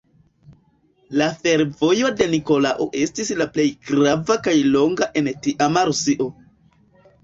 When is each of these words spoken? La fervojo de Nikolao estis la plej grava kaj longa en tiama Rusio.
La 1.21 1.27
fervojo 1.43 2.09
de 2.23 2.29
Nikolao 2.33 2.89
estis 3.03 3.31
la 3.43 3.49
plej 3.59 3.69
grava 3.93 4.41
kaj 4.51 4.59
longa 4.75 5.13
en 5.25 5.35
tiama 5.47 5.91
Rusio. 5.95 6.33